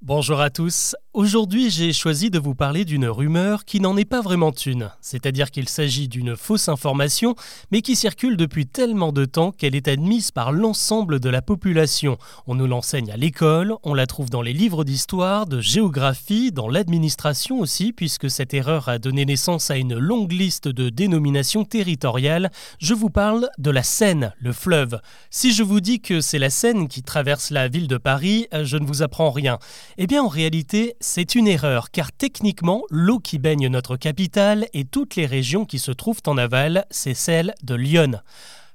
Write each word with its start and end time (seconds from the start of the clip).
Bonjour 0.00 0.40
à 0.40 0.48
tous. 0.48 0.94
Aujourd'hui, 1.18 1.68
j'ai 1.68 1.92
choisi 1.92 2.30
de 2.30 2.38
vous 2.38 2.54
parler 2.54 2.84
d'une 2.84 3.08
rumeur 3.08 3.64
qui 3.64 3.80
n'en 3.80 3.96
est 3.96 4.04
pas 4.04 4.20
vraiment 4.20 4.52
une. 4.52 4.92
C'est-à-dire 5.00 5.50
qu'il 5.50 5.68
s'agit 5.68 6.06
d'une 6.06 6.36
fausse 6.36 6.68
information, 6.68 7.34
mais 7.72 7.82
qui 7.82 7.96
circule 7.96 8.36
depuis 8.36 8.68
tellement 8.68 9.10
de 9.10 9.24
temps 9.24 9.50
qu'elle 9.50 9.74
est 9.74 9.88
admise 9.88 10.30
par 10.30 10.52
l'ensemble 10.52 11.18
de 11.18 11.28
la 11.28 11.42
population. 11.42 12.18
On 12.46 12.54
nous 12.54 12.68
l'enseigne 12.68 13.10
à 13.10 13.16
l'école, 13.16 13.74
on 13.82 13.94
la 13.94 14.06
trouve 14.06 14.30
dans 14.30 14.42
les 14.42 14.52
livres 14.52 14.84
d'histoire, 14.84 15.46
de 15.46 15.60
géographie, 15.60 16.52
dans 16.52 16.68
l'administration 16.68 17.58
aussi, 17.58 17.92
puisque 17.92 18.30
cette 18.30 18.54
erreur 18.54 18.88
a 18.88 19.00
donné 19.00 19.24
naissance 19.24 19.72
à 19.72 19.76
une 19.76 19.98
longue 19.98 20.30
liste 20.30 20.68
de 20.68 20.88
dénominations 20.88 21.64
territoriales. 21.64 22.48
Je 22.78 22.94
vous 22.94 23.10
parle 23.10 23.48
de 23.58 23.72
la 23.72 23.82
Seine, 23.82 24.34
le 24.38 24.52
fleuve. 24.52 25.00
Si 25.30 25.52
je 25.52 25.64
vous 25.64 25.80
dis 25.80 25.98
que 25.98 26.20
c'est 26.20 26.38
la 26.38 26.50
Seine 26.50 26.86
qui 26.86 27.02
traverse 27.02 27.50
la 27.50 27.66
ville 27.66 27.88
de 27.88 27.96
Paris, 27.96 28.46
je 28.62 28.76
ne 28.76 28.86
vous 28.86 29.02
apprends 29.02 29.32
rien. 29.32 29.58
Eh 29.96 30.06
bien 30.06 30.22
en 30.22 30.28
réalité, 30.28 30.94
c'est 31.08 31.34
une 31.34 31.48
erreur, 31.48 31.90
car 31.90 32.12
techniquement, 32.12 32.82
l'eau 32.90 33.18
qui 33.18 33.38
baigne 33.38 33.68
notre 33.68 33.96
capitale 33.96 34.66
et 34.74 34.84
toutes 34.84 35.16
les 35.16 35.24
régions 35.24 35.64
qui 35.64 35.78
se 35.78 35.90
trouvent 35.90 36.20
en 36.26 36.36
aval, 36.36 36.84
c'est 36.90 37.14
celle 37.14 37.54
de 37.62 37.74
Lyon. 37.74 38.20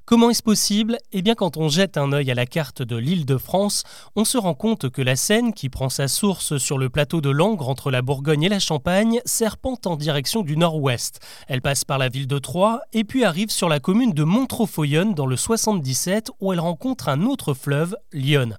Comment 0.06 0.30
est-ce 0.30 0.44
possible? 0.44 0.98
Eh 1.14 1.22
bien 1.22 1.34
quand 1.34 1.56
on 1.56 1.70
jette 1.70 1.96
un 1.96 2.12
œil 2.12 2.30
à 2.30 2.34
la 2.34 2.46
carte 2.46 2.82
de 2.82 2.98
l'île 2.98 3.26
de 3.26 3.38
France, 3.38 3.84
on 4.18 4.26
se 4.26 4.38
rend 4.38 4.54
compte 4.54 4.90
que 4.90 5.02
la 5.02 5.16
Seine, 5.16 5.54
qui 5.54 5.70
prend 5.70 5.88
sa 5.88 6.10
source 6.10 6.58
sur 6.58 6.78
le 6.78 6.90
plateau 6.90 7.22
de 7.22 7.30
Langres 7.30 7.70
entre 7.70 7.90
la 7.90 8.02
Bourgogne 8.02 8.44
et 8.44 8.50
la 8.50 8.60
Champagne, 8.60 9.22
serpente 9.24 9.88
en 9.88 9.96
direction 9.96 10.42
du 10.42 10.58
nord-ouest. 10.58 11.22
Elle 11.48 11.62
passe 11.62 11.86
par 11.86 12.00
la 12.00 12.10
ville 12.10 12.28
de 12.28 12.38
Troyes 12.38 12.82
et 12.92 13.06
puis 13.06 13.24
arrive 13.24 13.50
sur 13.50 13.70
la 13.70 13.80
commune 13.80 14.12
de 14.12 14.26
Montreux-Foyonne 14.26 15.14
dans 15.14 15.26
le 15.26 15.38
77 15.38 16.32
où 16.42 16.52
elle 16.52 16.60
rencontre 16.60 17.08
un 17.08 17.22
autre 17.22 17.54
fleuve, 17.54 17.96
Lyon. 18.12 18.58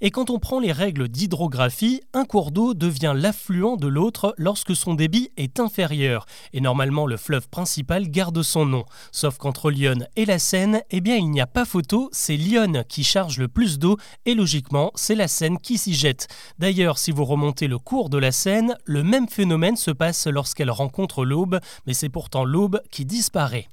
Et 0.00 0.10
quand 0.10 0.30
on 0.30 0.38
prend 0.38 0.60
les 0.60 0.72
règles 0.72 1.08
d'hydrographie, 1.08 2.00
un 2.14 2.24
cours 2.24 2.52
d'eau 2.52 2.72
devient 2.72 3.12
l'affluent 3.14 3.76
de 3.76 3.86
l'autre 3.86 4.34
lorsque 4.38 4.74
son 4.74 4.94
débit 4.94 5.28
est 5.36 5.60
inférieur. 5.60 6.24
Et 6.54 6.62
normalement 6.62 7.04
le 7.04 7.18
fleuve 7.18 7.50
principal 7.50 8.08
garde 8.08 8.42
son 8.42 8.64
nom. 8.64 8.86
Sauf 9.12 9.36
qu'entre 9.36 9.70
Lyon 9.70 10.06
et 10.16 10.24
la 10.24 10.38
Seine, 10.38 10.80
eh 10.90 11.00
bien 11.00 11.16
il 11.16 11.30
n'y 11.30 11.40
a 11.40 11.46
pas 11.46 11.64
photo, 11.64 12.08
c'est 12.12 12.36
Lyon 12.36 12.84
qui 12.88 13.04
charge 13.04 13.38
le 13.38 13.48
plus 13.48 13.78
d'eau 13.78 13.96
et 14.24 14.34
logiquement 14.34 14.92
c'est 14.94 15.14
la 15.14 15.28
Seine 15.28 15.58
qui 15.58 15.78
s'y 15.78 15.94
jette. 15.94 16.28
D'ailleurs 16.58 16.98
si 16.98 17.10
vous 17.10 17.24
remontez 17.24 17.68
le 17.68 17.78
cours 17.78 18.10
de 18.10 18.18
la 18.18 18.32
Seine, 18.32 18.76
le 18.84 19.02
même 19.02 19.28
phénomène 19.28 19.76
se 19.76 19.90
passe 19.90 20.26
lorsqu'elle 20.26 20.70
rencontre 20.70 21.24
l'aube, 21.24 21.60
mais 21.86 21.94
c'est 21.94 22.08
pourtant 22.08 22.44
l'aube 22.44 22.80
qui 22.90 23.04
disparaît. 23.04 23.68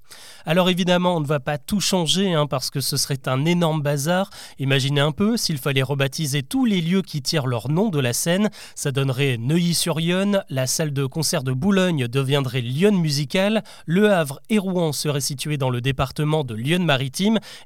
Alors 0.46 0.70
évidemment 0.70 1.16
on 1.16 1.22
ne 1.22 1.26
va 1.26 1.40
pas 1.40 1.58
tout 1.58 1.80
changer 1.80 2.34
hein, 2.34 2.48
parce 2.48 2.70
que 2.70 2.82
ce 2.82 2.98
serait 2.98 3.28
un 3.28 3.46
énorme 3.46 3.82
bazar. 3.82 4.30
Imaginez 4.60 5.02
un 5.02 5.12
peu 5.12 5.38
s'il 5.38 5.58
fallait 5.58 5.84
rebaptiser 5.84 6.44
tous 6.44 6.66
les 6.66 6.82
lieux 6.82 7.02
qui 7.02 7.22
tirent 7.22 7.48
leur 7.48 7.70
nom 7.70 7.90
de 7.90 8.00
la 8.00 8.12
Seine, 8.12 8.50
ça 8.76 8.92
donnerait 8.92 9.38
Neuilly-sur-Yonne, 9.38 10.44
la 10.50 10.68
salle 10.68 10.92
de 10.92 11.06
concert 11.06 11.44
de 11.44 11.54
Boulogne 11.54 12.08
deviendrait 12.08 12.62
Lyon 12.62 12.98
Musical, 12.98 13.64
Le 13.86 14.12
Havre 14.12 14.42
et 14.50 14.58
Rouen 14.60 14.92
seraient 14.92 15.22
situés 15.22 15.58
dans 15.58 15.70
le 15.70 15.80
département 15.80 16.44
de 16.44 16.56
Lyon-Marie 16.56 17.04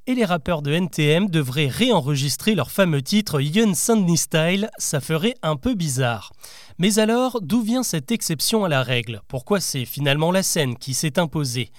et 0.08 0.16
les 0.16 0.26
rappeurs 0.26 0.61
de 0.61 0.72
NTM 0.72 1.30
devraient 1.30 1.67
réenregistrer 1.67 2.56
leur 2.56 2.72
fameux 2.72 3.02
titre 3.02 3.39
Young 3.39 3.76
Sunday 3.76 4.16
Style, 4.16 4.70
ça 4.78 5.00
ferait 5.00 5.36
un 5.42 5.56
peu 5.56 5.73
bizarre. 5.73 6.32
Mais 6.80 7.00
alors, 7.00 7.39
d'où 7.42 7.61
vient 7.61 7.82
cette 7.82 8.11
exception 8.11 8.64
à 8.64 8.70
la 8.70 8.84
règle? 8.84 9.22
Pourquoi 9.28 9.59
c'est 9.59 9.86
finalement 9.86 10.32
la 10.32 10.44
Seine 10.44 10.78
qui 10.78 10.94
s'est 10.94 11.17
imposée? 11.17 11.72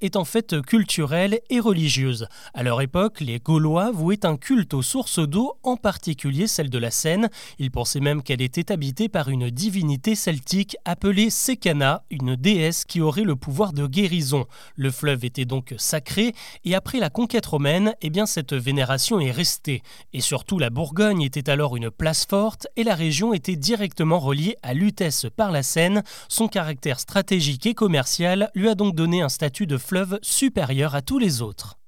Est 0.00 0.16
en 0.16 0.24
fait 0.24 0.60
culturelle 0.62 1.40
et 1.48 1.60
religieuse. 1.60 2.26
À 2.54 2.62
leur 2.62 2.80
époque, 2.80 3.20
les 3.20 3.38
Gaulois 3.38 3.90
vouaient 3.92 4.26
un 4.26 4.36
culte 4.36 4.74
aux 4.74 4.82
sources 4.82 5.20
d'eau, 5.20 5.54
en 5.62 5.76
particulier 5.76 6.46
celle 6.46 6.70
de 6.70 6.78
la 6.78 6.90
Seine. 6.90 7.28
Ils 7.58 7.70
pensaient 7.70 8.00
même 8.00 8.22
qu'elle 8.22 8.42
était 8.42 8.72
habitée 8.72 9.08
par 9.08 9.28
une 9.28 9.50
divinité 9.50 10.14
celtique 10.14 10.76
appelée 10.84 11.30
Sekana, 11.30 12.02
une 12.10 12.36
déesse 12.36 12.84
qui 12.84 13.00
aurait 13.00 13.22
le 13.22 13.36
pouvoir 13.36 13.72
de 13.72 13.86
guérison. 13.86 14.46
Le 14.76 14.90
fleuve 14.90 15.24
était 15.24 15.44
donc 15.44 15.74
sacré, 15.76 16.34
et 16.64 16.74
après 16.74 16.98
la 16.98 17.10
conquête 17.10 17.46
romaine, 17.46 17.94
eh 18.02 18.10
bien 18.10 18.26
cette 18.26 18.54
vénération 18.54 19.20
est 19.20 19.30
restée. 19.30 19.82
Et 20.12 20.20
surtout, 20.20 20.58
la 20.58 20.70
Bourgogne 20.70 21.22
était 21.22 21.50
alors 21.50 21.76
une 21.76 21.90
place 21.90 22.26
forte, 22.26 22.66
et 22.76 22.84
la 22.84 22.94
région 22.94 23.32
était 23.32 23.56
directement 23.56 24.18
relié 24.18 24.56
à 24.62 24.74
Lutèce 24.74 25.26
par 25.36 25.52
la 25.52 25.62
Seine. 25.62 26.02
Son 26.28 26.48
caractère 26.48 26.98
stratégique 26.98 27.66
et 27.66 27.74
commercial 27.74 28.50
lui 28.54 28.68
a 28.68 28.74
donc 28.74 28.94
donné 28.94 29.22
un 29.22 29.28
de 29.66 29.78
fleuve 29.78 30.18
supérieur 30.22 30.94
à 30.94 31.02
tous 31.02 31.18
les 31.18 31.42
autres. 31.42 31.79